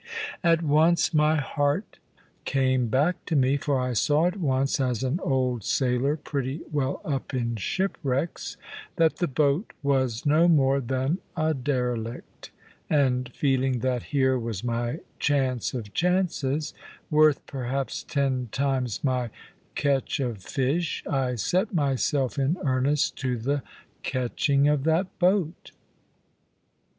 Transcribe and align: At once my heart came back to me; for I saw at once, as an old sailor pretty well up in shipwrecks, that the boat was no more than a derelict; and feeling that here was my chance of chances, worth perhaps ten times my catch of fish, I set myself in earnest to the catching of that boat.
At 0.43 0.63
once 0.63 1.13
my 1.13 1.35
heart 1.35 1.99
came 2.43 2.87
back 2.87 3.23
to 3.27 3.35
me; 3.35 3.55
for 3.55 3.79
I 3.79 3.93
saw 3.93 4.25
at 4.25 4.37
once, 4.39 4.79
as 4.79 5.03
an 5.03 5.19
old 5.19 5.63
sailor 5.63 6.17
pretty 6.17 6.61
well 6.71 7.01
up 7.05 7.35
in 7.35 7.55
shipwrecks, 7.55 8.57
that 8.95 9.17
the 9.17 9.27
boat 9.27 9.73
was 9.83 10.25
no 10.25 10.47
more 10.47 10.79
than 10.79 11.19
a 11.37 11.53
derelict; 11.53 12.49
and 12.89 13.31
feeling 13.35 13.81
that 13.81 14.01
here 14.09 14.39
was 14.39 14.63
my 14.63 15.01
chance 15.19 15.71
of 15.75 15.93
chances, 15.93 16.73
worth 17.11 17.45
perhaps 17.45 18.01
ten 18.01 18.49
times 18.51 19.03
my 19.03 19.29
catch 19.75 20.19
of 20.19 20.39
fish, 20.41 21.03
I 21.07 21.35
set 21.35 21.75
myself 21.75 22.39
in 22.39 22.57
earnest 22.65 23.17
to 23.17 23.37
the 23.37 23.61
catching 24.01 24.67
of 24.67 24.83
that 24.85 25.19
boat. 25.19 25.73